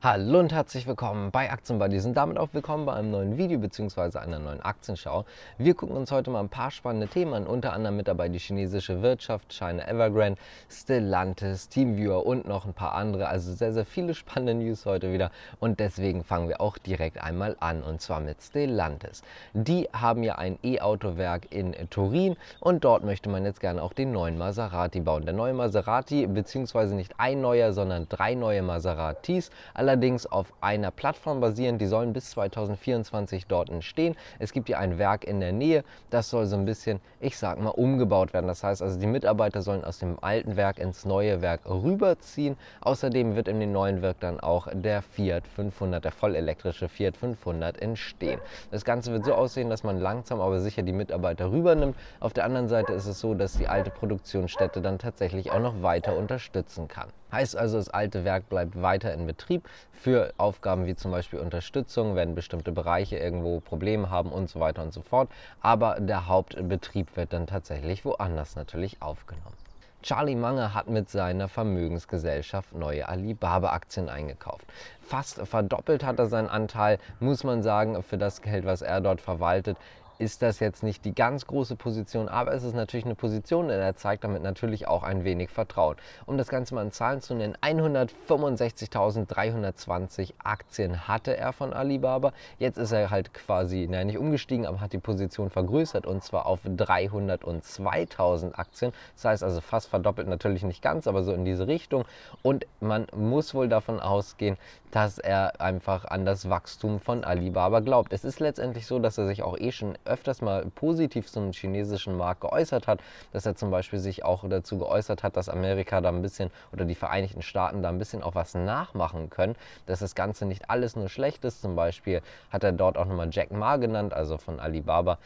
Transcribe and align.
Hallo 0.00 0.38
und 0.38 0.52
herzlich 0.52 0.86
willkommen 0.86 1.32
bei 1.32 1.50
Aktienbuddies 1.50 2.06
und 2.06 2.14
damit 2.14 2.38
auch 2.38 2.50
willkommen 2.52 2.86
bei 2.86 2.92
einem 2.92 3.10
neuen 3.10 3.36
Video 3.36 3.58
bzw. 3.58 4.18
einer 4.18 4.38
neuen 4.38 4.60
Aktienschau. 4.60 5.24
Wir 5.58 5.74
gucken 5.74 5.96
uns 5.96 6.12
heute 6.12 6.30
mal 6.30 6.38
ein 6.38 6.48
paar 6.48 6.70
spannende 6.70 7.08
Themen 7.08 7.34
an, 7.34 7.48
unter 7.48 7.72
anderem 7.72 7.96
mit 7.96 8.06
dabei 8.06 8.28
die 8.28 8.38
chinesische 8.38 9.02
Wirtschaft, 9.02 9.52
China 9.52 9.88
Evergrande, 9.88 10.40
Stellantis, 10.70 11.68
Teamviewer 11.68 12.24
und 12.24 12.46
noch 12.46 12.64
ein 12.64 12.74
paar 12.74 12.92
andere. 12.92 13.26
Also 13.26 13.52
sehr, 13.52 13.72
sehr 13.72 13.84
viele 13.84 14.14
spannende 14.14 14.54
News 14.54 14.86
heute 14.86 15.12
wieder 15.12 15.32
und 15.58 15.80
deswegen 15.80 16.22
fangen 16.22 16.48
wir 16.48 16.60
auch 16.60 16.78
direkt 16.78 17.20
einmal 17.20 17.56
an 17.58 17.82
und 17.82 18.00
zwar 18.00 18.20
mit 18.20 18.40
Stellantis. 18.40 19.22
Die 19.52 19.88
haben 19.92 20.22
ja 20.22 20.36
ein 20.36 20.60
E-Auto-Werk 20.62 21.50
in 21.50 21.74
Turin 21.90 22.36
und 22.60 22.84
dort 22.84 23.02
möchte 23.02 23.28
man 23.30 23.44
jetzt 23.44 23.58
gerne 23.58 23.82
auch 23.82 23.94
den 23.94 24.12
neuen 24.12 24.38
Maserati 24.38 25.00
bauen. 25.00 25.24
Der 25.24 25.34
neue 25.34 25.54
Maserati, 25.54 26.24
beziehungsweise 26.28 26.94
nicht 26.94 27.14
ein 27.18 27.40
neuer, 27.40 27.72
sondern 27.72 28.08
drei 28.08 28.36
neue 28.36 28.62
Maseratis, 28.62 29.50
allerdings 29.88 30.26
auf 30.26 30.52
einer 30.60 30.90
Plattform 30.90 31.40
basieren. 31.40 31.78
Die 31.78 31.86
sollen 31.86 32.12
bis 32.12 32.30
2024 32.32 33.46
dort 33.46 33.70
entstehen. 33.70 34.16
Es 34.38 34.52
gibt 34.52 34.66
hier 34.66 34.78
ein 34.78 34.98
Werk 34.98 35.24
in 35.24 35.40
der 35.40 35.52
Nähe, 35.52 35.82
das 36.10 36.28
soll 36.28 36.44
so 36.44 36.56
ein 36.56 36.66
bisschen, 36.66 37.00
ich 37.20 37.38
sag 37.38 37.58
mal, 37.58 37.70
umgebaut 37.70 38.34
werden. 38.34 38.48
Das 38.48 38.62
heißt 38.62 38.82
also, 38.82 39.00
die 39.00 39.06
Mitarbeiter 39.06 39.62
sollen 39.62 39.84
aus 39.84 39.98
dem 39.98 40.22
alten 40.22 40.56
Werk 40.56 40.78
ins 40.78 41.06
neue 41.06 41.40
Werk 41.40 41.62
rüberziehen. 41.64 42.58
Außerdem 42.82 43.34
wird 43.34 43.48
in 43.48 43.60
dem 43.60 43.72
neuen 43.72 44.02
Werk 44.02 44.20
dann 44.20 44.40
auch 44.40 44.68
der 44.70 45.00
Fiat 45.00 45.46
500, 45.48 46.04
der 46.04 46.12
vollelektrische 46.12 46.90
Fiat 46.90 47.16
500 47.16 47.80
entstehen. 47.80 48.40
Das 48.70 48.84
Ganze 48.84 49.10
wird 49.12 49.24
so 49.24 49.32
aussehen, 49.32 49.70
dass 49.70 49.84
man 49.84 49.98
langsam 49.98 50.42
aber 50.42 50.60
sicher 50.60 50.82
die 50.82 50.92
Mitarbeiter 50.92 51.50
rübernimmt. 51.50 51.96
Auf 52.20 52.34
der 52.34 52.44
anderen 52.44 52.68
Seite 52.68 52.92
ist 52.92 53.06
es 53.06 53.20
so, 53.20 53.32
dass 53.32 53.54
die 53.54 53.68
alte 53.68 53.90
Produktionsstätte 53.90 54.82
dann 54.82 54.98
tatsächlich 54.98 55.50
auch 55.50 55.60
noch 55.60 55.82
weiter 55.82 56.14
unterstützen 56.14 56.88
kann. 56.88 57.08
Heißt 57.30 57.56
also, 57.56 57.76
das 57.76 57.88
alte 57.90 58.24
Werk 58.24 58.48
bleibt 58.48 58.80
weiter 58.80 59.12
in 59.12 59.26
Betrieb 59.26 59.68
für 59.92 60.32
Aufgaben 60.38 60.86
wie 60.86 60.96
zum 60.96 61.10
Beispiel 61.10 61.38
Unterstützung, 61.38 62.14
wenn 62.14 62.34
bestimmte 62.34 62.72
Bereiche 62.72 63.18
irgendwo 63.18 63.60
Probleme 63.60 64.10
haben 64.10 64.30
und 64.30 64.48
so 64.48 64.60
weiter 64.60 64.82
und 64.82 64.92
so 64.92 65.02
fort. 65.02 65.28
Aber 65.60 66.00
der 66.00 66.26
Hauptbetrieb 66.26 67.16
wird 67.16 67.32
dann 67.32 67.46
tatsächlich 67.46 68.04
woanders 68.04 68.56
natürlich 68.56 69.02
aufgenommen. 69.02 69.56
Charlie 70.00 70.36
Munger 70.36 70.74
hat 70.74 70.88
mit 70.88 71.10
seiner 71.10 71.48
Vermögensgesellschaft 71.48 72.72
neue 72.72 73.08
Alibaba-Aktien 73.08 74.08
eingekauft. 74.08 74.64
Fast 75.02 75.40
verdoppelt 75.46 76.04
hat 76.04 76.20
er 76.20 76.26
seinen 76.26 76.48
Anteil, 76.48 76.98
muss 77.18 77.42
man 77.42 77.64
sagen, 77.64 78.00
für 78.04 78.16
das 78.16 78.40
Geld, 78.40 78.64
was 78.64 78.80
er 78.80 79.00
dort 79.00 79.20
verwaltet 79.20 79.76
ist 80.18 80.42
das 80.42 80.60
jetzt 80.60 80.82
nicht 80.82 81.04
die 81.04 81.14
ganz 81.14 81.46
große 81.46 81.76
Position, 81.76 82.28
aber 82.28 82.52
es 82.52 82.64
ist 82.64 82.74
natürlich 82.74 83.06
eine 83.06 83.14
Position, 83.14 83.66
und 83.66 83.70
er 83.70 83.96
zeigt 83.96 84.24
damit 84.24 84.42
natürlich 84.42 84.88
auch 84.88 85.02
ein 85.02 85.24
wenig 85.24 85.50
Vertrauen. 85.50 85.96
Um 86.26 86.38
das 86.38 86.48
Ganze 86.48 86.74
mal 86.74 86.82
in 86.82 86.92
Zahlen 86.92 87.20
zu 87.20 87.34
nennen, 87.34 87.56
165.320 87.62 90.32
Aktien 90.42 91.06
hatte 91.08 91.36
er 91.36 91.52
von 91.52 91.72
Alibaba. 91.72 92.32
Jetzt 92.58 92.78
ist 92.78 92.92
er 92.92 93.10
halt 93.10 93.34
quasi, 93.34 93.86
naja, 93.88 94.04
nicht 94.04 94.18
umgestiegen, 94.18 94.66
aber 94.66 94.80
hat 94.80 94.92
die 94.92 94.98
Position 94.98 95.50
vergrößert 95.50 96.06
und 96.06 96.24
zwar 96.24 96.46
auf 96.46 96.60
302.000 96.64 98.54
Aktien. 98.54 98.92
Das 99.14 99.24
heißt 99.24 99.44
also 99.44 99.60
fast 99.60 99.88
verdoppelt, 99.88 100.28
natürlich 100.28 100.64
nicht 100.64 100.82
ganz, 100.82 101.06
aber 101.06 101.22
so 101.22 101.32
in 101.32 101.44
diese 101.44 101.68
Richtung. 101.68 102.04
Und 102.42 102.66
man 102.80 103.06
muss 103.14 103.54
wohl 103.54 103.68
davon 103.68 104.00
ausgehen, 104.00 104.56
dass 104.90 105.18
er 105.18 105.60
einfach 105.60 106.06
an 106.06 106.24
das 106.24 106.48
Wachstum 106.48 107.00
von 107.00 107.24
Alibaba 107.24 107.80
glaubt. 107.80 108.12
Es 108.12 108.24
ist 108.24 108.40
letztendlich 108.40 108.86
so, 108.86 108.98
dass 108.98 109.18
er 109.18 109.26
sich 109.26 109.42
auch 109.42 109.58
eh 109.58 109.72
schon 109.72 109.98
öfters 110.08 110.42
mal 110.42 110.66
positiv 110.74 111.30
zum 111.30 111.52
chinesischen 111.52 112.16
Markt 112.16 112.40
geäußert 112.40 112.86
hat, 112.86 113.00
dass 113.32 113.46
er 113.46 113.54
zum 113.54 113.70
Beispiel 113.70 113.98
sich 113.98 114.24
auch 114.24 114.48
dazu 114.48 114.78
geäußert 114.78 115.22
hat, 115.22 115.36
dass 115.36 115.48
Amerika 115.48 116.00
da 116.00 116.08
ein 116.08 116.22
bisschen 116.22 116.50
oder 116.72 116.84
die 116.84 116.94
Vereinigten 116.94 117.42
Staaten 117.42 117.82
da 117.82 117.88
ein 117.88 117.98
bisschen 117.98 118.22
auch 118.22 118.34
was 118.34 118.54
nachmachen 118.54 119.30
können, 119.30 119.54
dass 119.86 120.00
das 120.00 120.14
Ganze 120.14 120.46
nicht 120.46 120.70
alles 120.70 120.96
nur 120.96 121.08
schlecht 121.08 121.44
ist. 121.44 121.62
Zum 121.62 121.76
Beispiel 121.76 122.22
hat 122.50 122.64
er 122.64 122.72
dort 122.72 122.98
auch 122.98 123.06
nochmal 123.06 123.28
Jack 123.30 123.50
Ma 123.52 123.76
genannt, 123.76 124.14
also 124.14 124.38
von 124.38 124.58
Alibaba, 124.58 125.18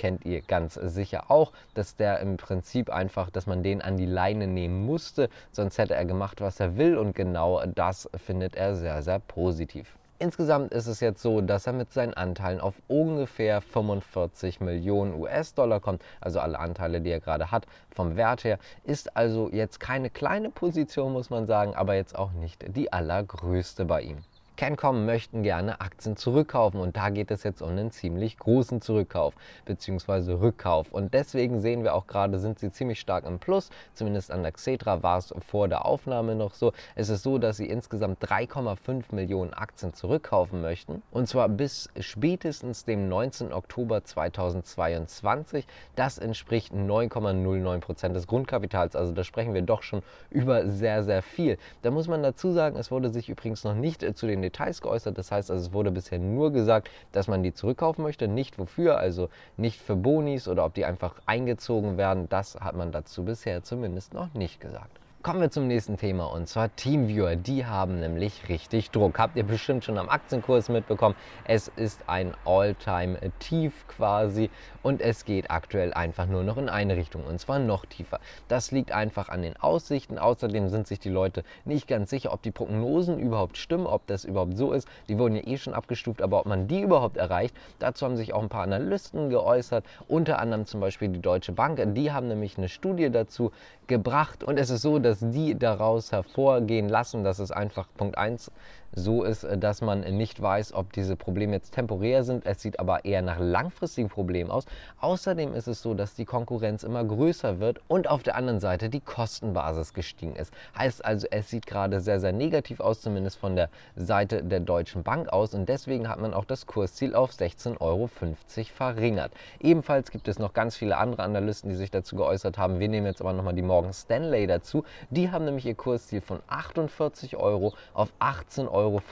kennt 0.00 0.24
ihr 0.24 0.40
ganz 0.40 0.74
sicher 0.74 1.30
auch, 1.30 1.52
dass 1.74 1.94
der 1.94 2.20
im 2.20 2.38
Prinzip 2.38 2.88
einfach, 2.88 3.28
dass 3.28 3.46
man 3.46 3.62
den 3.62 3.82
an 3.82 3.98
die 3.98 4.06
Leine 4.06 4.46
nehmen 4.46 4.86
musste, 4.86 5.28
sonst 5.52 5.76
hätte 5.76 5.94
er 5.94 6.06
gemacht, 6.06 6.40
was 6.40 6.58
er 6.58 6.78
will 6.78 6.96
und 6.96 7.14
genau 7.14 7.62
das 7.66 8.08
findet 8.16 8.56
er 8.56 8.76
sehr, 8.76 9.02
sehr 9.02 9.18
positiv. 9.18 9.99
Insgesamt 10.22 10.74
ist 10.74 10.86
es 10.86 11.00
jetzt 11.00 11.22
so, 11.22 11.40
dass 11.40 11.66
er 11.66 11.72
mit 11.72 11.94
seinen 11.94 12.12
Anteilen 12.12 12.60
auf 12.60 12.74
ungefähr 12.88 13.62
45 13.62 14.60
Millionen 14.60 15.14
US-Dollar 15.14 15.80
kommt, 15.80 16.02
also 16.20 16.40
alle 16.40 16.58
Anteile, 16.58 17.00
die 17.00 17.08
er 17.08 17.20
gerade 17.20 17.50
hat, 17.50 17.66
vom 17.88 18.16
Wert 18.16 18.44
her. 18.44 18.58
Ist 18.84 19.16
also 19.16 19.48
jetzt 19.50 19.80
keine 19.80 20.10
kleine 20.10 20.50
Position, 20.50 21.14
muss 21.14 21.30
man 21.30 21.46
sagen, 21.46 21.74
aber 21.74 21.94
jetzt 21.94 22.18
auch 22.18 22.32
nicht 22.32 22.76
die 22.76 22.92
allergrößte 22.92 23.86
bei 23.86 24.02
ihm. 24.02 24.18
Cancom 24.60 25.06
möchten 25.06 25.42
gerne 25.42 25.80
Aktien 25.80 26.16
zurückkaufen 26.18 26.80
und 26.80 26.94
da 26.94 27.08
geht 27.08 27.30
es 27.30 27.44
jetzt 27.44 27.62
um 27.62 27.70
einen 27.70 27.90
ziemlich 27.92 28.36
großen 28.36 28.82
Zurückkauf 28.82 29.32
bzw. 29.64 30.32
Rückkauf. 30.34 30.92
Und 30.92 31.14
deswegen 31.14 31.62
sehen 31.62 31.82
wir 31.82 31.94
auch 31.94 32.06
gerade, 32.06 32.38
sind 32.38 32.58
sie 32.58 32.70
ziemlich 32.70 33.00
stark 33.00 33.24
im 33.24 33.38
Plus. 33.38 33.70
Zumindest 33.94 34.30
an 34.30 34.42
der 34.42 34.52
Xetra 34.52 35.02
war 35.02 35.16
es 35.16 35.32
vor 35.48 35.68
der 35.68 35.86
Aufnahme 35.86 36.34
noch 36.34 36.52
so. 36.52 36.74
Es 36.94 37.08
ist 37.08 37.22
so, 37.22 37.38
dass 37.38 37.56
sie 37.56 37.70
insgesamt 37.70 38.22
3,5 38.22 39.14
Millionen 39.14 39.54
Aktien 39.54 39.94
zurückkaufen 39.94 40.60
möchten. 40.60 41.00
Und 41.10 41.26
zwar 41.26 41.48
bis 41.48 41.88
spätestens 41.98 42.84
dem 42.84 43.08
19. 43.08 43.54
Oktober 43.54 44.04
2022. 44.04 45.66
Das 45.96 46.18
entspricht 46.18 46.74
9,09 46.74 47.80
Prozent 47.80 48.14
des 48.14 48.26
Grundkapitals. 48.26 48.94
Also 48.94 49.14
da 49.14 49.24
sprechen 49.24 49.54
wir 49.54 49.62
doch 49.62 49.82
schon 49.82 50.02
über 50.28 50.68
sehr, 50.68 51.02
sehr 51.02 51.22
viel. 51.22 51.56
Da 51.80 51.90
muss 51.90 52.08
man 52.08 52.22
dazu 52.22 52.52
sagen, 52.52 52.76
es 52.76 52.90
wurde 52.90 53.08
sich 53.08 53.30
übrigens 53.30 53.64
noch 53.64 53.74
nicht 53.74 54.04
zu 54.18 54.26
den 54.26 54.49
Details 54.50 54.80
geäußert. 54.82 55.16
Das 55.16 55.32
heißt 55.32 55.50
also, 55.50 55.66
es 55.66 55.72
wurde 55.72 55.90
bisher 55.90 56.18
nur 56.18 56.52
gesagt, 56.52 56.90
dass 57.12 57.28
man 57.28 57.42
die 57.42 57.54
zurückkaufen 57.54 58.02
möchte, 58.02 58.28
nicht 58.28 58.58
wofür, 58.58 58.98
also 58.98 59.28
nicht 59.56 59.80
für 59.80 59.96
Bonis 59.96 60.48
oder 60.48 60.64
ob 60.64 60.74
die 60.74 60.84
einfach 60.84 61.14
eingezogen 61.26 61.96
werden. 61.96 62.28
Das 62.28 62.56
hat 62.56 62.76
man 62.76 62.92
dazu 62.92 63.24
bisher 63.24 63.62
zumindest 63.62 64.14
noch 64.14 64.34
nicht 64.34 64.60
gesagt. 64.60 64.99
Kommen 65.22 65.42
wir 65.42 65.50
zum 65.50 65.66
nächsten 65.66 65.98
Thema 65.98 66.32
und 66.32 66.48
zwar 66.48 66.74
Teamviewer. 66.76 67.36
Die 67.36 67.66
haben 67.66 68.00
nämlich 68.00 68.48
richtig 68.48 68.90
Druck. 68.90 69.18
Habt 69.18 69.36
ihr 69.36 69.42
bestimmt 69.42 69.84
schon 69.84 69.98
am 69.98 70.08
Aktienkurs 70.08 70.70
mitbekommen. 70.70 71.14
Es 71.44 71.68
ist 71.68 72.00
ein 72.06 72.32
All-Time-Tief 72.46 73.86
quasi 73.86 74.48
und 74.82 75.02
es 75.02 75.26
geht 75.26 75.50
aktuell 75.50 75.92
einfach 75.92 76.24
nur 76.24 76.42
noch 76.42 76.56
in 76.56 76.70
eine 76.70 76.96
Richtung 76.96 77.24
und 77.24 77.38
zwar 77.38 77.58
noch 77.58 77.84
tiefer. 77.84 78.18
Das 78.48 78.70
liegt 78.70 78.92
einfach 78.92 79.28
an 79.28 79.42
den 79.42 79.58
Aussichten. 79.58 80.18
Außerdem 80.18 80.70
sind 80.70 80.86
sich 80.86 81.00
die 81.00 81.10
Leute 81.10 81.44
nicht 81.66 81.86
ganz 81.86 82.08
sicher, 82.08 82.32
ob 82.32 82.40
die 82.40 82.50
Prognosen 82.50 83.18
überhaupt 83.18 83.58
stimmen, 83.58 83.86
ob 83.86 84.06
das 84.06 84.24
überhaupt 84.24 84.56
so 84.56 84.72
ist. 84.72 84.88
Die 85.10 85.18
wurden 85.18 85.36
ja 85.36 85.46
eh 85.46 85.58
schon 85.58 85.74
abgestuft, 85.74 86.22
aber 86.22 86.40
ob 86.40 86.46
man 86.46 86.66
die 86.66 86.80
überhaupt 86.80 87.18
erreicht. 87.18 87.54
Dazu 87.78 88.06
haben 88.06 88.16
sich 88.16 88.32
auch 88.32 88.42
ein 88.42 88.48
paar 88.48 88.62
Analysten 88.62 89.28
geäußert, 89.28 89.84
unter 90.08 90.38
anderem 90.38 90.64
zum 90.64 90.80
Beispiel 90.80 91.10
die 91.10 91.20
Deutsche 91.20 91.52
Bank. 91.52 91.78
Die 91.94 92.10
haben 92.10 92.28
nämlich 92.28 92.56
eine 92.56 92.70
Studie 92.70 93.10
dazu 93.10 93.52
gebracht. 93.90 94.42
Und 94.42 94.58
es 94.58 94.70
ist 94.70 94.80
so, 94.80 94.98
dass 94.98 95.18
die 95.20 95.58
daraus 95.58 96.12
hervorgehen 96.12 96.88
lassen, 96.88 97.22
dass 97.24 97.38
es 97.40 97.50
einfach 97.50 97.88
Punkt 97.98 98.16
1 98.16 98.50
so 98.92 99.22
ist, 99.22 99.44
äh, 99.44 99.56
dass 99.56 99.80
man 99.80 100.00
nicht 100.00 100.40
weiß, 100.40 100.74
ob 100.74 100.92
diese 100.92 101.16
Probleme 101.16 101.54
jetzt 101.54 101.74
temporär 101.74 102.24
sind. 102.24 102.46
Es 102.46 102.60
sieht 102.60 102.80
aber 102.80 103.04
eher 103.04 103.22
nach 103.22 103.38
langfristigen 103.38 104.08
Problemen 104.08 104.50
aus. 104.50 104.64
Außerdem 105.00 105.54
ist 105.54 105.68
es 105.68 105.82
so, 105.82 105.94
dass 105.94 106.14
die 106.14 106.24
Konkurrenz 106.24 106.82
immer 106.82 107.04
größer 107.04 107.60
wird 107.60 107.80
und 107.88 108.08
auf 108.08 108.22
der 108.22 108.36
anderen 108.36 108.60
Seite 108.60 108.88
die 108.88 109.00
Kostenbasis 109.00 109.94
gestiegen 109.94 110.36
ist. 110.36 110.52
Heißt 110.76 111.04
also, 111.04 111.26
es 111.30 111.50
sieht 111.50 111.66
gerade 111.66 112.00
sehr, 112.00 112.20
sehr 112.20 112.32
negativ 112.32 112.80
aus, 112.80 113.00
zumindest 113.00 113.38
von 113.38 113.56
der 113.56 113.68
Seite 113.96 114.42
der 114.42 114.60
Deutschen 114.60 115.02
Bank 115.02 115.28
aus. 115.28 115.54
Und 115.54 115.68
deswegen 115.68 116.08
hat 116.08 116.20
man 116.20 116.34
auch 116.34 116.44
das 116.44 116.66
Kursziel 116.66 117.14
auf 117.14 117.30
16,50 117.30 117.80
Euro 117.80 118.08
verringert. 118.08 119.32
Ebenfalls 119.60 120.10
gibt 120.10 120.28
es 120.28 120.38
noch 120.38 120.52
ganz 120.52 120.76
viele 120.76 120.96
andere 120.96 121.22
Analysten, 121.22 121.70
die 121.70 121.76
sich 121.76 121.90
dazu 121.90 122.16
geäußert 122.16 122.58
haben. 122.58 122.80
Wir 122.80 122.88
nehmen 122.88 123.06
jetzt 123.06 123.20
aber 123.20 123.32
nochmal 123.32 123.54
die 123.54 123.62
Morgan 123.62 123.92
Stanley 123.92 124.46
dazu. 124.46 124.84
Die 125.10 125.30
haben 125.30 125.44
nämlich 125.44 125.66
ihr 125.66 125.74
Kursziel 125.74 126.20
von 126.20 126.40
48 126.48 127.36
Euro 127.36 127.72
auf 127.94 128.12
18,50 128.20 128.70
Euro 128.70 128.79
Euro 128.80 129.02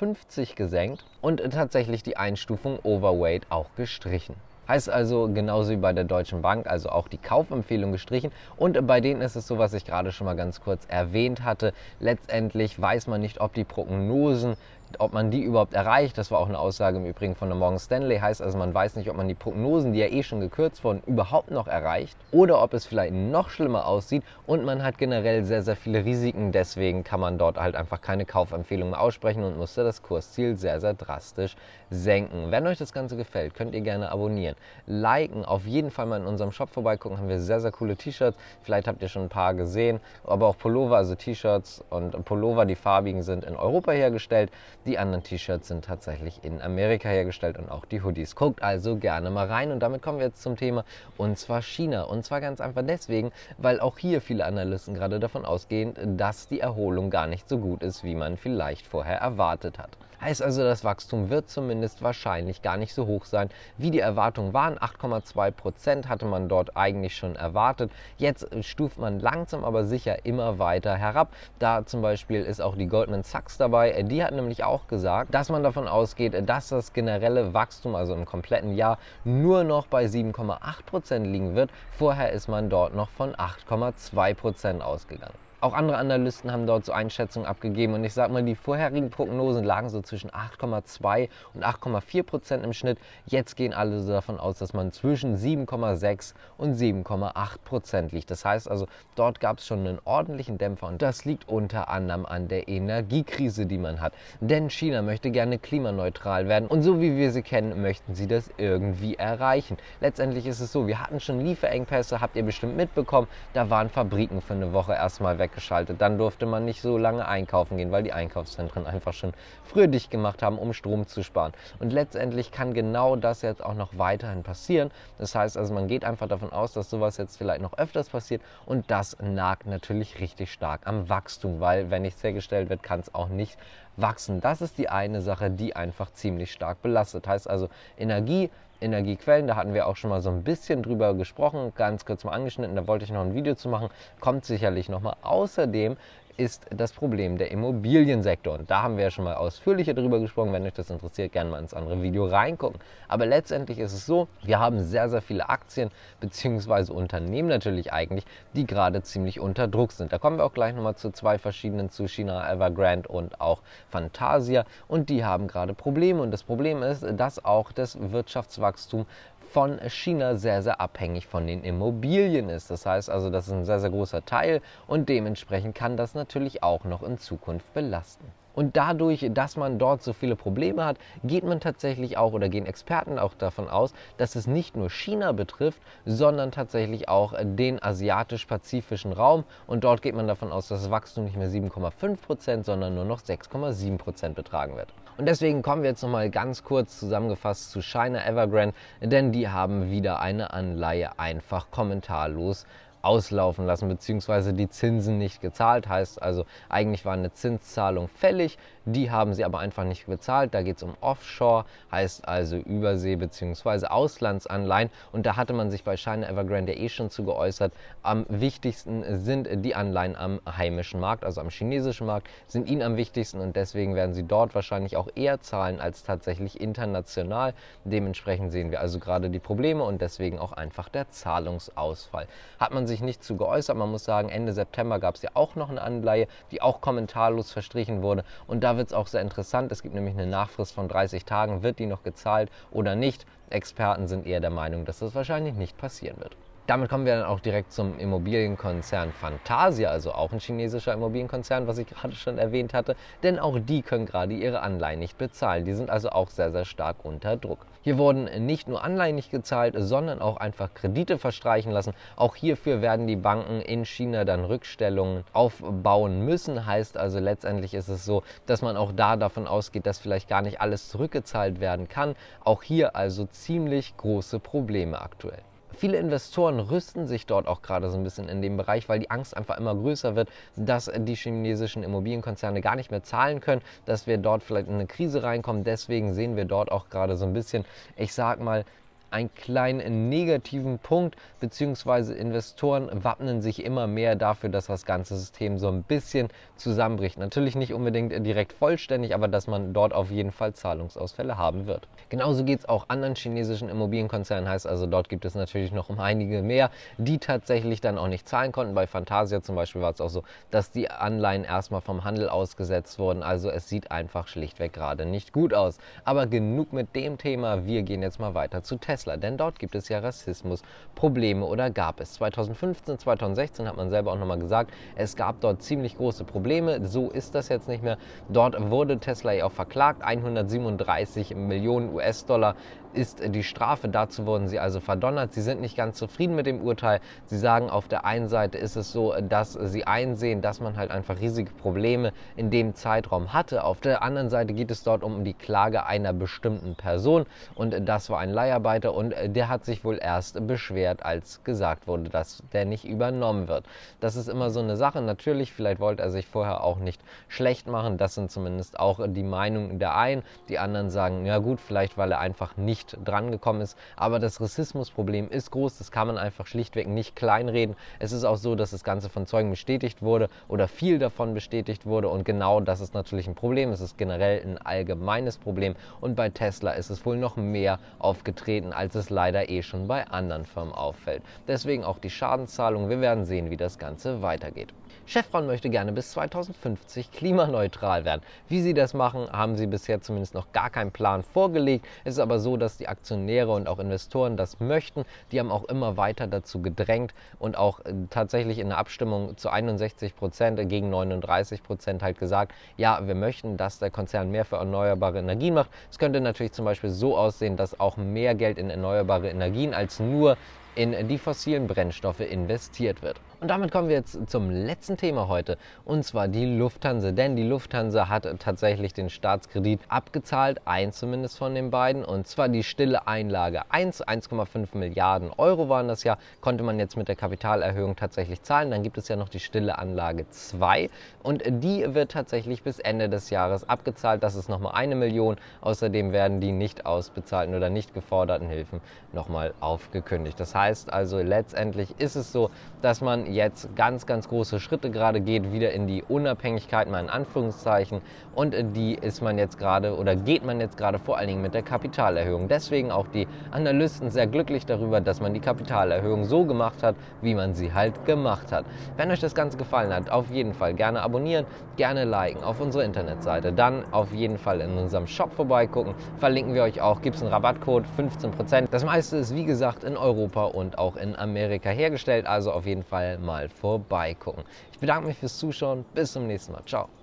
gesenkt 0.56 1.04
und 1.20 1.40
tatsächlich 1.52 2.02
die 2.02 2.16
Einstufung 2.16 2.78
Overweight 2.82 3.46
auch 3.50 3.66
gestrichen. 3.76 4.34
Heißt 4.66 4.90
also 4.90 5.28
genauso 5.32 5.72
wie 5.72 5.76
bei 5.76 5.94
der 5.94 6.04
Deutschen 6.04 6.42
Bank, 6.42 6.66
also 6.66 6.90
auch 6.90 7.08
die 7.08 7.16
Kaufempfehlung 7.16 7.90
gestrichen. 7.90 8.32
Und 8.56 8.86
bei 8.86 9.00
denen 9.00 9.22
ist 9.22 9.34
es 9.34 9.46
so, 9.46 9.56
was 9.56 9.72
ich 9.72 9.86
gerade 9.86 10.12
schon 10.12 10.26
mal 10.26 10.36
ganz 10.36 10.60
kurz 10.60 10.84
erwähnt 10.88 11.42
hatte. 11.42 11.72
Letztendlich 12.00 12.78
weiß 12.78 13.06
man 13.06 13.22
nicht, 13.22 13.40
ob 13.40 13.54
die 13.54 13.64
Prognosen 13.64 14.56
ob 14.98 15.12
man 15.12 15.30
die 15.30 15.42
überhaupt 15.42 15.74
erreicht, 15.74 16.18
das 16.18 16.30
war 16.30 16.38
auch 16.38 16.48
eine 16.48 16.58
Aussage 16.58 16.96
im 16.96 17.06
Übrigen 17.06 17.34
von 17.34 17.48
der 17.48 17.56
Morgan 17.56 17.78
Stanley, 17.78 18.18
heißt 18.18 18.42
also, 18.42 18.56
man 18.58 18.72
weiß 18.72 18.96
nicht, 18.96 19.10
ob 19.10 19.16
man 19.16 19.28
die 19.28 19.34
Prognosen, 19.34 19.92
die 19.92 19.98
ja 19.98 20.06
eh 20.06 20.22
schon 20.22 20.40
gekürzt 20.40 20.82
wurden, 20.84 21.02
überhaupt 21.06 21.50
noch 21.50 21.68
erreicht 21.68 22.16
oder 22.32 22.62
ob 22.62 22.74
es 22.74 22.86
vielleicht 22.86 23.12
noch 23.12 23.50
schlimmer 23.50 23.86
aussieht 23.86 24.22
und 24.46 24.64
man 24.64 24.82
hat 24.82 24.98
generell 24.98 25.44
sehr, 25.44 25.62
sehr 25.62 25.76
viele 25.76 26.04
Risiken. 26.04 26.52
Deswegen 26.52 27.04
kann 27.04 27.20
man 27.20 27.38
dort 27.38 27.58
halt 27.58 27.76
einfach 27.76 28.00
keine 28.00 28.24
Kaufempfehlung 28.24 28.90
mehr 28.90 29.00
aussprechen 29.00 29.44
und 29.44 29.58
musste 29.58 29.84
das 29.84 30.02
Kursziel 30.02 30.56
sehr, 30.56 30.80
sehr 30.80 30.94
drastisch 30.94 31.56
senken. 31.90 32.50
Wenn 32.50 32.66
euch 32.66 32.78
das 32.78 32.92
Ganze 32.92 33.16
gefällt, 33.16 33.54
könnt 33.54 33.74
ihr 33.74 33.80
gerne 33.80 34.10
abonnieren, 34.10 34.56
liken, 34.86 35.44
auf 35.44 35.66
jeden 35.66 35.90
Fall 35.90 36.06
mal 36.06 36.20
in 36.20 36.26
unserem 36.26 36.52
Shop 36.52 36.70
vorbeigucken, 36.70 37.18
haben 37.18 37.28
wir 37.28 37.40
sehr, 37.40 37.60
sehr 37.60 37.72
coole 37.72 37.96
T-Shirts. 37.96 38.36
Vielleicht 38.62 38.88
habt 38.88 39.02
ihr 39.02 39.08
schon 39.08 39.22
ein 39.22 39.28
paar 39.28 39.54
gesehen, 39.54 40.00
aber 40.24 40.46
auch 40.46 40.58
Pullover, 40.58 40.96
also 40.96 41.14
T-Shirts 41.14 41.84
und 41.90 42.24
Pullover, 42.24 42.66
die 42.66 42.76
farbigen 42.76 43.22
sind 43.22 43.44
in 43.44 43.56
Europa 43.56 43.92
hergestellt. 43.92 44.50
Die 44.86 44.98
anderen 44.98 45.22
T-Shirts 45.22 45.68
sind 45.68 45.84
tatsächlich 45.84 46.44
in 46.44 46.62
Amerika 46.62 47.08
hergestellt 47.08 47.58
und 47.58 47.70
auch 47.70 47.84
die 47.84 48.02
Hoodies. 48.02 48.36
Guckt 48.36 48.62
also 48.62 48.96
gerne 48.96 49.30
mal 49.30 49.46
rein 49.46 49.72
und 49.72 49.80
damit 49.80 50.02
kommen 50.02 50.18
wir 50.18 50.26
jetzt 50.26 50.42
zum 50.42 50.56
Thema 50.56 50.84
und 51.16 51.38
zwar 51.38 51.62
China. 51.62 52.04
Und 52.04 52.24
zwar 52.24 52.40
ganz 52.40 52.60
einfach 52.60 52.82
deswegen, 52.86 53.32
weil 53.58 53.80
auch 53.80 53.98
hier 53.98 54.20
viele 54.20 54.46
Analysten 54.46 54.94
gerade 54.94 55.20
davon 55.20 55.44
ausgehen, 55.44 56.16
dass 56.16 56.48
die 56.48 56.60
Erholung 56.60 57.10
gar 57.10 57.26
nicht 57.26 57.48
so 57.48 57.58
gut 57.58 57.82
ist, 57.82 58.04
wie 58.04 58.14
man 58.14 58.36
vielleicht 58.36 58.86
vorher 58.86 59.18
erwartet 59.18 59.78
hat. 59.78 59.90
Heißt 60.20 60.42
also, 60.42 60.64
das 60.64 60.82
Wachstum 60.82 61.30
wird 61.30 61.48
zumindest 61.48 62.02
wahrscheinlich 62.02 62.60
gar 62.60 62.76
nicht 62.76 62.92
so 62.92 63.06
hoch 63.06 63.24
sein, 63.24 63.50
wie 63.76 63.92
die 63.92 64.00
Erwartungen 64.00 64.52
waren. 64.52 64.76
8,2 64.76 65.52
Prozent 65.52 66.08
hatte 66.08 66.26
man 66.26 66.48
dort 66.48 66.76
eigentlich 66.76 67.16
schon 67.16 67.36
erwartet. 67.36 67.92
Jetzt 68.16 68.48
stuft 68.64 68.98
man 68.98 69.20
langsam 69.20 69.64
aber 69.64 69.84
sicher 69.84 70.26
immer 70.26 70.58
weiter 70.58 70.96
herab. 70.96 71.32
Da 71.60 71.86
zum 71.86 72.02
Beispiel 72.02 72.42
ist 72.42 72.60
auch 72.60 72.74
die 72.74 72.88
Goldman 72.88 73.22
Sachs 73.22 73.58
dabei. 73.58 74.02
Die 74.02 74.24
hat 74.24 74.32
nämlich 74.32 74.64
auch 74.64 74.67
gesagt, 74.86 75.34
dass 75.34 75.48
man 75.48 75.62
davon 75.62 75.88
ausgeht, 75.88 76.34
dass 76.48 76.68
das 76.68 76.92
generelle 76.92 77.54
Wachstum, 77.54 77.94
also 77.94 78.14
im 78.14 78.24
kompletten 78.24 78.74
Jahr, 78.74 78.98
nur 79.24 79.64
noch 79.64 79.86
bei 79.86 80.04
7,8 80.04 80.84
Prozent 80.84 81.26
liegen 81.26 81.54
wird. 81.54 81.70
Vorher 81.92 82.32
ist 82.32 82.48
man 82.48 82.68
dort 82.68 82.94
noch 82.94 83.08
von 83.08 83.34
8,2 83.34 84.34
Prozent 84.34 84.82
ausgegangen. 84.82 85.47
Auch 85.60 85.72
andere 85.72 85.96
Analysten 85.96 86.52
haben 86.52 86.68
dort 86.68 86.84
so 86.84 86.92
Einschätzungen 86.92 87.48
abgegeben 87.48 87.94
und 87.94 88.04
ich 88.04 88.14
sage 88.14 88.32
mal, 88.32 88.44
die 88.44 88.54
vorherigen 88.54 89.10
Prognosen 89.10 89.64
lagen 89.64 89.88
so 89.88 90.00
zwischen 90.02 90.30
8,2 90.30 91.28
und 91.52 91.64
8,4 91.64 92.22
Prozent 92.22 92.64
im 92.64 92.72
Schnitt. 92.72 92.98
Jetzt 93.26 93.56
gehen 93.56 93.72
alle 93.72 94.00
so 94.00 94.12
davon 94.12 94.38
aus, 94.38 94.58
dass 94.58 94.72
man 94.72 94.92
zwischen 94.92 95.36
7,6 95.36 96.34
und 96.58 96.76
7,8 96.76 97.58
Prozent 97.64 98.12
liegt. 98.12 98.30
Das 98.30 98.44
heißt 98.44 98.70
also, 98.70 98.86
dort 99.16 99.40
gab 99.40 99.58
es 99.58 99.66
schon 99.66 99.80
einen 99.80 99.98
ordentlichen 100.04 100.58
Dämpfer 100.58 100.86
und 100.86 101.02
das 101.02 101.24
liegt 101.24 101.48
unter 101.48 101.88
anderem 101.88 102.24
an 102.24 102.46
der 102.46 102.68
Energiekrise, 102.68 103.66
die 103.66 103.78
man 103.78 104.00
hat. 104.00 104.12
Denn 104.40 104.70
China 104.70 105.02
möchte 105.02 105.32
gerne 105.32 105.58
klimaneutral 105.58 106.46
werden 106.46 106.68
und 106.68 106.82
so 106.82 107.00
wie 107.00 107.16
wir 107.16 107.32
sie 107.32 107.42
kennen, 107.42 107.82
möchten 107.82 108.14
sie 108.14 108.28
das 108.28 108.48
irgendwie 108.58 109.16
erreichen. 109.16 109.76
Letztendlich 110.00 110.46
ist 110.46 110.60
es 110.60 110.70
so, 110.70 110.86
wir 110.86 111.02
hatten 111.02 111.18
schon 111.18 111.40
Lieferengpässe, 111.40 112.20
habt 112.20 112.36
ihr 112.36 112.44
bestimmt 112.44 112.76
mitbekommen, 112.76 113.26
da 113.54 113.70
waren 113.70 113.90
Fabriken 113.90 114.40
für 114.40 114.54
eine 114.54 114.72
Woche 114.72 114.92
erstmal 114.92 115.40
weg 115.40 115.47
weggeschaltet. 115.48 116.00
Dann 116.00 116.18
durfte 116.18 116.46
man 116.46 116.64
nicht 116.64 116.82
so 116.82 116.98
lange 116.98 117.26
einkaufen 117.26 117.76
gehen, 117.76 117.90
weil 117.90 118.02
die 118.02 118.12
Einkaufszentren 118.12 118.86
einfach 118.86 119.12
schon 119.12 119.32
früher 119.64 119.86
dicht 119.86 120.10
gemacht 120.10 120.42
haben, 120.42 120.58
um 120.58 120.72
Strom 120.72 121.06
zu 121.06 121.22
sparen. 121.22 121.52
Und 121.78 121.92
letztendlich 121.92 122.52
kann 122.52 122.74
genau 122.74 123.16
das 123.16 123.42
jetzt 123.42 123.64
auch 123.64 123.74
noch 123.74 123.96
weiterhin 123.96 124.42
passieren. 124.42 124.90
Das 125.18 125.34
heißt 125.34 125.56
also, 125.56 125.74
man 125.74 125.88
geht 125.88 126.04
einfach 126.04 126.28
davon 126.28 126.52
aus, 126.52 126.72
dass 126.72 126.90
sowas 126.90 127.16
jetzt 127.16 127.36
vielleicht 127.36 127.62
noch 127.62 127.76
öfters 127.78 128.10
passiert 128.10 128.42
und 128.66 128.90
das 128.90 129.16
nagt 129.20 129.66
natürlich 129.66 130.20
richtig 130.20 130.52
stark 130.52 130.86
am 130.86 131.08
Wachstum, 131.08 131.60
weil 131.60 131.90
wenn 131.90 132.02
nichts 132.02 132.22
hergestellt 132.22 132.68
wird, 132.68 132.82
kann 132.82 133.00
es 133.00 133.14
auch 133.14 133.28
nicht 133.28 133.58
wachsen. 133.96 134.40
Das 134.40 134.60
ist 134.60 134.78
die 134.78 134.88
eine 134.88 135.22
Sache, 135.22 135.50
die 135.50 135.74
einfach 135.74 136.12
ziemlich 136.12 136.52
stark 136.52 136.82
belastet. 136.82 137.26
Heißt 137.26 137.48
also, 137.50 137.68
Energie 137.96 138.50
Energiequellen. 138.80 139.46
Da 139.46 139.56
hatten 139.56 139.74
wir 139.74 139.86
auch 139.86 139.96
schon 139.96 140.10
mal 140.10 140.20
so 140.20 140.30
ein 140.30 140.42
bisschen 140.42 140.82
drüber 140.82 141.14
gesprochen, 141.14 141.72
ganz 141.74 142.04
kurz 142.04 142.24
mal 142.24 142.32
angeschnitten. 142.32 142.76
Da 142.76 142.86
wollte 142.86 143.04
ich 143.04 143.10
noch 143.10 143.22
ein 143.22 143.34
Video 143.34 143.54
zu 143.54 143.68
machen. 143.68 143.88
Kommt 144.20 144.44
sicherlich 144.44 144.88
nochmal. 144.88 145.16
Außerdem 145.22 145.96
ist 146.38 146.66
das 146.70 146.92
Problem 146.92 147.36
der 147.36 147.50
Immobiliensektor. 147.50 148.58
Und 148.58 148.70
da 148.70 148.82
haben 148.82 148.96
wir 148.96 149.04
ja 149.04 149.10
schon 149.10 149.24
mal 149.24 149.34
ausführlicher 149.34 149.92
drüber 149.92 150.20
gesprochen. 150.20 150.52
Wenn 150.52 150.64
euch 150.64 150.72
das 150.72 150.88
interessiert, 150.88 151.32
gerne 151.32 151.50
mal 151.50 151.58
ins 151.58 151.74
andere 151.74 152.00
Video 152.00 152.26
reingucken. 152.26 152.80
Aber 153.08 153.26
letztendlich 153.26 153.78
ist 153.80 153.92
es 153.92 154.06
so, 154.06 154.28
wir 154.44 154.60
haben 154.60 154.80
sehr, 154.84 155.08
sehr 155.08 155.20
viele 155.20 155.48
Aktien 155.48 155.90
bzw. 156.20 156.92
Unternehmen 156.92 157.48
natürlich 157.48 157.92
eigentlich, 157.92 158.24
die 158.54 158.66
gerade 158.66 159.02
ziemlich 159.02 159.40
unter 159.40 159.66
Druck 159.66 159.90
sind. 159.90 160.12
Da 160.12 160.18
kommen 160.18 160.38
wir 160.38 160.44
auch 160.44 160.54
gleich 160.54 160.74
nochmal 160.74 160.94
zu 160.94 161.10
zwei 161.10 161.38
verschiedenen, 161.38 161.90
zu 161.90 162.06
China, 162.06 162.48
Evergrande 162.50 163.08
und 163.08 163.40
auch 163.40 163.60
Fantasia. 163.88 164.64
Und 164.86 165.10
die 165.10 165.24
haben 165.24 165.48
gerade 165.48 165.74
Probleme. 165.74 166.22
Und 166.22 166.30
das 166.30 166.44
Problem 166.44 166.84
ist, 166.84 167.04
dass 167.16 167.44
auch 167.44 167.72
das 167.72 167.98
Wirtschaftswachstum 168.00 169.06
von 169.48 169.78
China 169.88 170.36
sehr, 170.36 170.62
sehr 170.62 170.80
abhängig 170.80 171.26
von 171.26 171.46
den 171.46 171.64
Immobilien 171.64 172.48
ist. 172.48 172.70
Das 172.70 172.86
heißt 172.86 173.10
also, 173.10 173.30
das 173.30 173.48
ist 173.48 173.54
ein 173.54 173.64
sehr, 173.64 173.80
sehr 173.80 173.90
großer 173.90 174.24
Teil 174.24 174.60
und 174.86 175.08
dementsprechend 175.08 175.74
kann 175.74 175.96
das 175.96 176.14
natürlich 176.14 176.62
auch 176.62 176.84
noch 176.84 177.02
in 177.02 177.18
Zukunft 177.18 177.72
belasten. 177.74 178.24
Und 178.58 178.76
dadurch, 178.76 179.24
dass 179.32 179.56
man 179.56 179.78
dort 179.78 180.02
so 180.02 180.12
viele 180.12 180.34
Probleme 180.34 180.84
hat, 180.84 180.96
geht 181.22 181.44
man 181.44 181.60
tatsächlich 181.60 182.18
auch 182.18 182.32
oder 182.32 182.48
gehen 182.48 182.66
Experten 182.66 183.16
auch 183.16 183.34
davon 183.34 183.68
aus, 183.68 183.94
dass 184.16 184.34
es 184.34 184.48
nicht 184.48 184.76
nur 184.76 184.90
China 184.90 185.30
betrifft, 185.30 185.80
sondern 186.04 186.50
tatsächlich 186.50 187.08
auch 187.08 187.34
den 187.40 187.80
asiatisch-pazifischen 187.80 189.12
Raum. 189.12 189.44
Und 189.68 189.84
dort 189.84 190.02
geht 190.02 190.16
man 190.16 190.26
davon 190.26 190.50
aus, 190.50 190.66
dass 190.66 190.82
das 190.82 190.90
Wachstum 190.90 191.24
nicht 191.24 191.36
mehr 191.36 191.48
7,5 191.48 192.16
Prozent, 192.16 192.64
sondern 192.64 192.96
nur 192.96 193.04
noch 193.04 193.20
6,7 193.20 193.96
Prozent 193.96 194.34
betragen 194.34 194.76
wird. 194.76 194.92
Und 195.18 195.26
deswegen 195.26 195.62
kommen 195.62 195.82
wir 195.82 195.90
jetzt 195.90 196.02
nochmal 196.02 196.30
ganz 196.30 196.62
kurz 196.62 197.00
zusammengefasst 197.00 197.72
zu 197.72 197.82
China 197.82 198.24
Evergrande, 198.24 198.72
denn 199.02 199.32
die 199.32 199.48
haben 199.48 199.90
wieder 199.90 200.20
eine 200.20 200.52
Anleihe 200.52 201.18
einfach 201.18 201.72
kommentarlos 201.72 202.66
auslaufen 203.08 203.64
lassen, 203.64 203.88
beziehungsweise 203.88 204.52
die 204.52 204.68
Zinsen 204.68 205.16
nicht 205.16 205.40
gezahlt. 205.40 205.88
Heißt 205.88 206.20
also, 206.20 206.44
eigentlich 206.68 207.06
war 207.06 207.14
eine 207.14 207.32
Zinszahlung 207.32 208.08
fällig, 208.08 208.58
die 208.84 209.10
haben 209.10 209.32
sie 209.32 209.44
aber 209.44 209.60
einfach 209.60 209.84
nicht 209.84 210.06
bezahlt. 210.06 210.52
Da 210.52 210.62
geht 210.62 210.76
es 210.76 210.82
um 210.82 210.94
Offshore, 211.00 211.64
heißt 211.90 212.28
also 212.28 212.56
Übersee- 212.56 213.16
bzw. 213.16 213.86
Auslandsanleihen. 213.86 214.90
Und 215.10 215.24
da 215.24 215.36
hatte 215.36 215.54
man 215.54 215.70
sich 215.70 215.84
bei 215.84 215.96
China 215.96 216.28
Evergrande 216.28 216.74
eh 216.74 216.88
schon 216.90 217.10
zu 217.10 217.24
geäußert. 217.24 217.72
Am 218.02 218.26
wichtigsten 218.28 219.04
sind 219.18 219.48
die 219.64 219.74
Anleihen 219.74 220.14
am 220.14 220.40
heimischen 220.46 221.00
Markt, 221.00 221.24
also 221.24 221.40
am 221.40 221.48
chinesischen 221.48 222.06
Markt, 222.06 222.28
sind 222.46 222.68
ihnen 222.68 222.82
am 222.82 222.96
wichtigsten 222.96 223.40
und 223.40 223.56
deswegen 223.56 223.94
werden 223.94 224.14
sie 224.14 224.24
dort 224.24 224.54
wahrscheinlich 224.54 224.96
auch 224.96 225.08
eher 225.14 225.40
zahlen 225.40 225.80
als 225.80 226.02
tatsächlich 226.02 226.60
international. 226.60 227.54
Dementsprechend 227.84 228.52
sehen 228.52 228.70
wir 228.70 228.80
also 228.80 228.98
gerade 228.98 229.30
die 229.30 229.38
Probleme 229.38 229.82
und 229.82 230.02
deswegen 230.02 230.38
auch 230.38 230.52
einfach 230.52 230.88
der 230.88 231.10
Zahlungsausfall. 231.10 232.26
Hat 232.58 232.72
man 232.72 232.86
sich 232.86 232.97
nicht 233.00 233.22
zu 233.22 233.36
geäußert. 233.36 233.76
Man 233.76 233.90
muss 233.90 234.04
sagen, 234.04 234.28
Ende 234.28 234.52
September 234.52 234.98
gab 234.98 235.16
es 235.16 235.22
ja 235.22 235.30
auch 235.34 235.54
noch 235.54 235.70
eine 235.70 235.82
Anleihe, 235.82 236.26
die 236.50 236.62
auch 236.62 236.80
kommentarlos 236.80 237.52
verstrichen 237.52 238.02
wurde. 238.02 238.24
Und 238.46 238.64
da 238.64 238.76
wird 238.76 238.88
es 238.88 238.92
auch 238.92 239.06
sehr 239.06 239.20
interessant. 239.20 239.72
Es 239.72 239.82
gibt 239.82 239.94
nämlich 239.94 240.14
eine 240.14 240.26
Nachfrist 240.26 240.74
von 240.74 240.88
30 240.88 241.24
Tagen. 241.24 241.62
Wird 241.62 241.78
die 241.78 241.86
noch 241.86 242.02
gezahlt 242.02 242.50
oder 242.70 242.96
nicht? 242.96 243.26
Experten 243.50 244.08
sind 244.08 244.26
eher 244.26 244.40
der 244.40 244.50
Meinung, 244.50 244.84
dass 244.84 244.98
das 244.98 245.14
wahrscheinlich 245.14 245.54
nicht 245.54 245.78
passieren 245.78 246.18
wird. 246.20 246.36
Damit 246.68 246.90
kommen 246.90 247.06
wir 247.06 247.16
dann 247.16 247.24
auch 247.24 247.40
direkt 247.40 247.72
zum 247.72 247.98
Immobilienkonzern 247.98 249.10
Fantasia, 249.12 249.88
also 249.88 250.12
auch 250.12 250.32
ein 250.32 250.38
chinesischer 250.38 250.92
Immobilienkonzern, 250.92 251.66
was 251.66 251.78
ich 251.78 251.86
gerade 251.86 252.14
schon 252.14 252.36
erwähnt 252.36 252.74
hatte. 252.74 252.94
Denn 253.22 253.38
auch 253.38 253.58
die 253.58 253.80
können 253.80 254.04
gerade 254.04 254.34
ihre 254.34 254.60
Anleihen 254.60 254.98
nicht 254.98 255.16
bezahlen. 255.16 255.64
Die 255.64 255.72
sind 255.72 255.88
also 255.88 256.10
auch 256.10 256.28
sehr, 256.28 256.52
sehr 256.52 256.66
stark 256.66 257.06
unter 257.06 257.38
Druck. 257.38 257.64
Hier 257.80 257.96
wurden 257.96 258.44
nicht 258.44 258.68
nur 258.68 258.84
Anleihen 258.84 259.16
nicht 259.16 259.30
gezahlt, 259.30 259.76
sondern 259.78 260.20
auch 260.20 260.36
einfach 260.36 260.74
Kredite 260.74 261.16
verstreichen 261.16 261.72
lassen. 261.72 261.94
Auch 262.16 262.36
hierfür 262.36 262.82
werden 262.82 263.06
die 263.06 263.16
Banken 263.16 263.62
in 263.62 263.86
China 263.86 264.26
dann 264.26 264.44
Rückstellungen 264.44 265.24
aufbauen 265.32 266.22
müssen. 266.26 266.66
Heißt 266.66 266.98
also 266.98 267.18
letztendlich 267.18 267.72
ist 267.72 267.88
es 267.88 268.04
so, 268.04 268.24
dass 268.44 268.60
man 268.60 268.76
auch 268.76 268.92
da 268.92 269.16
davon 269.16 269.46
ausgeht, 269.46 269.86
dass 269.86 269.96
vielleicht 269.96 270.28
gar 270.28 270.42
nicht 270.42 270.60
alles 270.60 270.90
zurückgezahlt 270.90 271.60
werden 271.60 271.88
kann. 271.88 272.14
Auch 272.44 272.62
hier 272.62 272.94
also 272.94 273.24
ziemlich 273.24 273.96
große 273.96 274.38
Probleme 274.38 275.00
aktuell. 275.00 275.40
Viele 275.76 275.98
Investoren 275.98 276.58
rüsten 276.60 277.06
sich 277.06 277.26
dort 277.26 277.46
auch 277.46 277.62
gerade 277.62 277.90
so 277.90 277.96
ein 277.96 278.02
bisschen 278.02 278.28
in 278.28 278.42
dem 278.42 278.56
Bereich, 278.56 278.88
weil 278.88 278.98
die 278.98 279.10
Angst 279.10 279.36
einfach 279.36 279.58
immer 279.58 279.74
größer 279.74 280.16
wird, 280.16 280.28
dass 280.56 280.90
die 280.94 281.14
chinesischen 281.14 281.82
Immobilienkonzerne 281.82 282.60
gar 282.60 282.74
nicht 282.74 282.90
mehr 282.90 283.02
zahlen 283.02 283.40
können, 283.40 283.62
dass 283.84 284.06
wir 284.06 284.18
dort 284.18 284.42
vielleicht 284.42 284.68
in 284.68 284.74
eine 284.74 284.86
Krise 284.86 285.22
reinkommen. 285.22 285.64
Deswegen 285.64 286.14
sehen 286.14 286.36
wir 286.36 286.46
dort 286.46 286.72
auch 286.72 286.88
gerade 286.90 287.16
so 287.16 287.26
ein 287.26 287.32
bisschen, 287.32 287.64
ich 287.96 288.12
sag 288.12 288.40
mal, 288.40 288.64
einen 289.10 289.34
kleinen 289.34 290.08
negativen 290.08 290.78
Punkt, 290.78 291.16
beziehungsweise 291.40 292.14
Investoren 292.14 292.88
wappnen 293.04 293.42
sich 293.42 293.64
immer 293.64 293.86
mehr 293.86 294.16
dafür, 294.16 294.50
dass 294.50 294.66
das 294.66 294.84
ganze 294.84 295.16
System 295.16 295.58
so 295.58 295.68
ein 295.68 295.82
bisschen 295.82 296.28
zusammenbricht. 296.56 297.18
Natürlich 297.18 297.54
nicht 297.54 297.72
unbedingt 297.72 298.12
direkt 298.26 298.52
vollständig, 298.52 299.14
aber 299.14 299.28
dass 299.28 299.46
man 299.46 299.72
dort 299.72 299.92
auf 299.92 300.10
jeden 300.10 300.32
Fall 300.32 300.52
Zahlungsausfälle 300.52 301.38
haben 301.38 301.66
wird. 301.66 301.88
Genauso 302.08 302.44
geht 302.44 302.60
es 302.60 302.68
auch 302.68 302.88
anderen 302.88 303.14
chinesischen 303.14 303.68
Immobilienkonzernen, 303.68 304.48
heißt 304.48 304.66
also 304.66 304.86
dort 304.86 305.08
gibt 305.08 305.24
es 305.24 305.34
natürlich 305.34 305.72
noch 305.72 305.88
um 305.88 306.00
einige 306.00 306.42
mehr, 306.42 306.70
die 306.98 307.18
tatsächlich 307.18 307.80
dann 307.80 307.98
auch 307.98 308.08
nicht 308.08 308.28
zahlen 308.28 308.52
konnten. 308.52 308.74
Bei 308.74 308.86
Fantasia 308.86 309.42
zum 309.42 309.56
Beispiel 309.56 309.82
war 309.82 309.92
es 309.92 310.00
auch 310.00 310.08
so, 310.08 310.22
dass 310.50 310.70
die 310.70 310.90
Anleihen 310.90 311.44
erstmal 311.44 311.80
vom 311.80 312.04
Handel 312.04 312.28
ausgesetzt 312.28 312.98
wurden. 312.98 313.22
Also 313.22 313.50
es 313.50 313.68
sieht 313.68 313.90
einfach 313.90 314.28
schlichtweg 314.28 314.72
gerade 314.72 315.06
nicht 315.06 315.32
gut 315.32 315.54
aus. 315.54 315.78
Aber 316.04 316.26
genug 316.26 316.72
mit 316.72 316.94
dem 316.96 317.18
Thema, 317.18 317.64
wir 317.64 317.82
gehen 317.82 318.02
jetzt 318.02 318.18
mal 318.18 318.34
weiter 318.34 318.62
zu 318.62 318.76
Tesla. 318.76 318.97
Tesla, 318.98 319.16
denn 319.16 319.36
dort 319.36 319.58
gibt 319.58 319.74
es 319.76 319.88
ja 319.88 320.00
Rassismusprobleme 320.00 321.44
oder 321.44 321.70
gab 321.70 322.00
es. 322.00 322.14
2015, 322.14 322.98
2016 322.98 323.68
hat 323.68 323.76
man 323.76 323.90
selber 323.90 324.12
auch 324.12 324.18
nochmal 324.18 324.38
gesagt, 324.38 324.72
es 324.96 325.14
gab 325.14 325.40
dort 325.40 325.62
ziemlich 325.62 325.96
große 325.96 326.24
Probleme. 326.24 326.86
So 326.86 327.10
ist 327.10 327.34
das 327.34 327.48
jetzt 327.48 327.68
nicht 327.68 327.82
mehr. 327.82 327.96
Dort 328.26 328.56
wurde 328.70 328.98
Tesla 328.98 329.32
ja 329.32 329.44
auch 329.44 329.52
verklagt. 329.52 330.02
137 330.02 331.34
Millionen 331.36 331.90
US-Dollar 331.90 332.56
ist 332.92 333.20
die 333.34 333.42
Strafe. 333.42 333.88
Dazu 333.88 334.26
wurden 334.26 334.48
sie 334.48 334.58
also 334.58 334.80
verdonnert. 334.80 335.32
Sie 335.32 335.42
sind 335.42 335.60
nicht 335.60 335.76
ganz 335.76 335.98
zufrieden 335.98 336.34
mit 336.34 336.46
dem 336.46 336.60
Urteil. 336.60 337.00
Sie 337.26 337.38
sagen, 337.38 337.70
auf 337.70 337.88
der 337.88 338.04
einen 338.04 338.28
Seite 338.28 338.58
ist 338.58 338.76
es 338.76 338.92
so, 338.92 339.14
dass 339.20 339.52
sie 339.52 339.86
einsehen, 339.86 340.40
dass 340.40 340.60
man 340.60 340.76
halt 340.76 340.90
einfach 340.90 341.20
riesige 341.20 341.50
Probleme 341.52 342.12
in 342.36 342.50
dem 342.50 342.74
Zeitraum 342.74 343.32
hatte. 343.32 343.64
Auf 343.64 343.80
der 343.80 344.02
anderen 344.02 344.30
Seite 344.30 344.54
geht 344.54 344.70
es 344.70 344.82
dort 344.82 345.02
um 345.02 345.24
die 345.24 345.34
Klage 345.34 345.86
einer 345.86 346.12
bestimmten 346.12 346.74
Person 346.74 347.26
und 347.54 347.88
das 347.88 348.10
war 348.10 348.20
ein 348.20 348.30
Leiharbeiter 348.30 348.94
und 348.94 349.14
der 349.24 349.48
hat 349.48 349.64
sich 349.64 349.84
wohl 349.84 349.98
erst 350.00 350.46
beschwert, 350.46 351.04
als 351.04 351.42
gesagt 351.44 351.86
wurde, 351.86 352.10
dass 352.10 352.42
der 352.52 352.64
nicht 352.64 352.84
übernommen 352.84 353.48
wird. 353.48 353.64
Das 354.00 354.16
ist 354.16 354.28
immer 354.28 354.50
so 354.50 354.60
eine 354.60 354.76
Sache. 354.76 355.00
Natürlich, 355.00 355.52
vielleicht 355.52 355.80
wollte 355.80 356.02
er 356.02 356.10
sich 356.10 356.26
vorher 356.26 356.62
auch 356.62 356.78
nicht 356.78 357.00
schlecht 357.28 357.66
machen. 357.66 357.98
Das 357.98 358.14
sind 358.14 358.30
zumindest 358.30 358.78
auch 358.78 359.00
die 359.06 359.22
Meinungen 359.22 359.78
der 359.78 359.96
einen. 359.96 360.22
Die 360.48 360.58
anderen 360.58 360.90
sagen, 360.90 361.26
ja 361.26 361.38
gut, 361.38 361.60
vielleicht 361.60 361.98
weil 361.98 362.12
er 362.12 362.20
einfach 362.20 362.56
nicht 362.56 362.77
drangekommen 363.04 363.62
ist. 363.62 363.76
Aber 363.96 364.18
das 364.18 364.40
Rassismusproblem 364.40 365.28
ist 365.30 365.50
groß. 365.50 365.78
Das 365.78 365.90
kann 365.90 366.06
man 366.06 366.18
einfach 366.18 366.46
schlichtweg 366.46 366.88
nicht 366.88 367.16
kleinreden. 367.16 367.76
Es 367.98 368.12
ist 368.12 368.24
auch 368.24 368.36
so, 368.36 368.54
dass 368.54 368.70
das 368.70 368.84
Ganze 368.84 369.08
von 369.08 369.26
Zeugen 369.26 369.50
bestätigt 369.50 370.02
wurde 370.02 370.28
oder 370.48 370.68
viel 370.68 370.98
davon 370.98 371.34
bestätigt 371.34 371.86
wurde. 371.86 372.08
Und 372.08 372.24
genau 372.24 372.60
das 372.60 372.80
ist 372.80 372.94
natürlich 372.94 373.26
ein 373.26 373.34
Problem. 373.34 373.70
Es 373.70 373.80
ist 373.80 373.98
generell 373.98 374.42
ein 374.42 374.58
allgemeines 374.58 375.38
Problem. 375.38 375.74
Und 376.00 376.14
bei 376.14 376.28
Tesla 376.28 376.72
ist 376.72 376.90
es 376.90 377.04
wohl 377.04 377.16
noch 377.16 377.36
mehr 377.36 377.78
aufgetreten, 377.98 378.72
als 378.72 378.94
es 378.94 379.10
leider 379.10 379.48
eh 379.48 379.62
schon 379.62 379.88
bei 379.88 380.06
anderen 380.06 380.46
Firmen 380.46 380.74
auffällt. 380.74 381.22
Deswegen 381.46 381.84
auch 381.84 381.98
die 381.98 382.10
Schadenszahlung. 382.10 382.88
Wir 382.88 383.00
werden 383.00 383.24
sehen, 383.24 383.50
wie 383.50 383.56
das 383.56 383.78
Ganze 383.78 384.22
weitergeht. 384.22 384.72
Chevron 385.08 385.46
möchte 385.46 385.70
gerne 385.70 385.90
bis 385.92 386.10
2050 386.10 387.10
klimaneutral 387.12 388.04
werden. 388.04 388.20
Wie 388.50 388.60
sie 388.60 388.74
das 388.74 388.92
machen, 388.92 389.26
haben 389.32 389.56
sie 389.56 389.66
bisher 389.66 390.02
zumindest 390.02 390.34
noch 390.34 390.52
gar 390.52 390.68
keinen 390.68 390.90
Plan 390.90 391.22
vorgelegt. 391.22 391.86
Es 392.04 392.16
ist 392.16 392.20
aber 392.20 392.38
so, 392.38 392.58
dass 392.58 392.76
die 392.76 392.88
Aktionäre 392.88 393.52
und 393.52 393.68
auch 393.68 393.78
Investoren 393.78 394.36
das 394.36 394.60
möchten. 394.60 395.06
Die 395.32 395.40
haben 395.40 395.50
auch 395.50 395.64
immer 395.64 395.96
weiter 395.96 396.26
dazu 396.26 396.60
gedrängt 396.60 397.14
und 397.38 397.56
auch 397.56 397.80
äh, 397.80 397.94
tatsächlich 398.10 398.58
in 398.58 398.68
der 398.68 398.76
Abstimmung 398.76 399.38
zu 399.38 399.48
61 399.48 400.14
Prozent 400.14 400.68
gegen 400.68 400.90
39 400.90 401.62
Prozent 401.62 402.02
halt 402.02 402.18
gesagt, 402.18 402.52
ja, 402.76 403.00
wir 403.06 403.14
möchten, 403.14 403.56
dass 403.56 403.78
der 403.78 403.90
Konzern 403.90 404.30
mehr 404.30 404.44
für 404.44 404.56
erneuerbare 404.56 405.20
Energien 405.20 405.54
macht. 405.54 405.70
Es 405.90 405.98
könnte 405.98 406.20
natürlich 406.20 406.52
zum 406.52 406.66
Beispiel 406.66 406.90
so 406.90 407.16
aussehen, 407.16 407.56
dass 407.56 407.80
auch 407.80 407.96
mehr 407.96 408.34
Geld 408.34 408.58
in 408.58 408.68
erneuerbare 408.68 409.30
Energien 409.30 409.72
als 409.72 410.00
nur 410.00 410.36
in 410.78 411.08
die 411.08 411.18
fossilen 411.18 411.66
Brennstoffe 411.66 412.20
investiert 412.20 413.02
wird. 413.02 413.20
Und 413.40 413.48
damit 413.48 413.72
kommen 413.72 413.88
wir 413.88 413.96
jetzt 413.96 414.30
zum 414.30 414.48
letzten 414.48 414.96
Thema 414.96 415.26
heute, 415.26 415.58
und 415.84 416.04
zwar 416.04 416.28
die 416.28 416.44
Lufthansa. 416.44 417.10
Denn 417.10 417.34
die 417.34 417.42
Lufthansa 417.42 418.08
hat 418.08 418.28
tatsächlich 418.38 418.94
den 418.94 419.10
Staatskredit 419.10 419.80
abgezahlt, 419.88 420.60
ein 420.66 420.92
zumindest 420.92 421.36
von 421.36 421.54
den 421.54 421.70
beiden, 421.70 422.04
und 422.04 422.28
zwar 422.28 422.48
die 422.48 422.62
stille 422.62 423.08
Einlage 423.08 423.62
1, 423.70 424.04
1,5 424.04 424.78
Milliarden 424.78 425.32
Euro 425.36 425.68
waren 425.68 425.88
das 425.88 426.04
ja, 426.04 426.16
konnte 426.40 426.62
man 426.62 426.78
jetzt 426.78 426.96
mit 426.96 427.08
der 427.08 427.16
Kapitalerhöhung 427.16 427.96
tatsächlich 427.96 428.42
zahlen. 428.42 428.70
Dann 428.70 428.84
gibt 428.84 428.98
es 428.98 429.08
ja 429.08 429.16
noch 429.16 429.28
die 429.28 429.40
stille 429.40 429.78
Anlage 429.78 430.28
2 430.30 430.90
und 431.24 431.42
die 431.44 431.92
wird 431.92 432.12
tatsächlich 432.12 432.62
bis 432.62 432.78
Ende 432.78 433.08
des 433.08 433.30
Jahres 433.30 433.68
abgezahlt. 433.68 434.22
Das 434.22 434.36
ist 434.36 434.48
nochmal 434.48 434.74
eine 434.74 434.94
Million. 434.94 435.36
Außerdem 435.60 436.12
werden 436.12 436.40
die 436.40 436.52
nicht 436.52 436.86
ausbezahlten 436.86 437.56
oder 437.56 437.68
nicht 437.68 437.94
geforderten 437.94 438.48
Hilfen 438.48 438.80
nochmal 439.12 439.54
aufgekündigt. 439.60 440.38
Das 440.38 440.54
heißt 440.54 440.67
also 440.92 441.18
letztendlich 441.18 441.94
ist 441.98 442.14
es 442.14 442.30
so, 442.30 442.50
dass 442.82 443.00
man 443.00 443.32
jetzt 443.32 443.74
ganz, 443.74 444.06
ganz 444.06 444.28
große 444.28 444.60
Schritte 444.60 444.90
gerade 444.90 445.20
geht, 445.20 445.50
wieder 445.52 445.72
in 445.72 445.86
die 445.86 446.02
Unabhängigkeit, 446.02 446.90
mal 446.90 447.02
in 447.02 447.08
Anführungszeichen. 447.08 448.02
Und 448.34 448.54
die 448.76 448.94
ist 448.94 449.22
man 449.22 449.38
jetzt 449.38 449.58
gerade 449.58 449.96
oder 449.96 450.14
geht 450.14 450.44
man 450.44 450.60
jetzt 450.60 450.76
gerade 450.76 450.98
vor 450.98 451.16
allen 451.16 451.28
Dingen 451.28 451.42
mit 451.42 451.54
der 451.54 451.62
Kapitalerhöhung. 451.62 452.48
Deswegen 452.48 452.90
auch 452.90 453.06
die 453.08 453.26
Analysten 453.50 454.10
sehr 454.10 454.26
glücklich 454.26 454.66
darüber, 454.66 455.00
dass 455.00 455.20
man 455.20 455.32
die 455.32 455.40
Kapitalerhöhung 455.40 456.24
so 456.24 456.44
gemacht 456.44 456.82
hat, 456.82 456.94
wie 457.22 457.34
man 457.34 457.54
sie 457.54 457.72
halt 457.72 458.04
gemacht 458.04 458.52
hat. 458.52 458.64
Wenn 458.96 459.10
euch 459.10 459.20
das 459.20 459.34
Ganze 459.34 459.56
gefallen 459.56 459.92
hat, 459.92 460.10
auf 460.10 460.30
jeden 460.30 460.52
Fall 460.52 460.74
gerne 460.74 461.00
abonnieren, 461.00 461.46
gerne 461.76 462.04
liken 462.04 462.44
auf 462.44 462.60
unserer 462.60 462.84
Internetseite. 462.84 463.52
Dann 463.52 463.84
auf 463.90 464.12
jeden 464.12 464.36
Fall 464.38 464.60
in 464.60 464.76
unserem 464.76 465.06
Shop 465.06 465.32
vorbeigucken. 465.32 465.94
Verlinken 466.18 466.54
wir 466.54 466.62
euch 466.62 466.80
auch, 466.80 467.00
gibt 467.00 467.16
es 467.16 467.22
einen 467.22 467.32
Rabattcode 467.32 467.84
15%. 467.96 468.66
Das 468.70 468.84
meiste 468.84 469.16
ist 469.16 469.34
wie 469.34 469.44
gesagt 469.44 469.84
in 469.84 469.96
Europa 469.96 470.44
und 470.58 470.78
auch 470.78 470.96
in 470.96 471.16
Amerika 471.16 471.70
hergestellt, 471.70 472.26
also 472.26 472.52
auf 472.52 472.66
jeden 472.66 472.84
Fall 472.84 473.18
mal 473.18 473.48
vorbeigucken. 473.48 474.44
Ich 474.72 474.78
bedanke 474.78 475.06
mich 475.08 475.18
fürs 475.18 475.38
Zuschauen. 475.38 475.84
Bis 475.94 476.12
zum 476.12 476.26
nächsten 476.26 476.52
Mal. 476.52 476.62
Ciao. 476.66 476.97